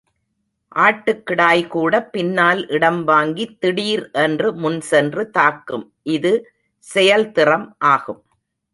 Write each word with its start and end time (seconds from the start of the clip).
ஆட்டுக்கிடாய்கூடப் 0.75 2.09
பின்னால் 2.11 2.61
இடம்வாங்கித் 2.67 3.55
திடீர் 3.59 4.09
என்று 4.11 4.53
முன்சென்று 4.53 5.29
தாக்கும் 5.29 5.93
இது 6.09 6.33
செயல்திறம் 6.87 7.67
ஆகும். 7.77 8.21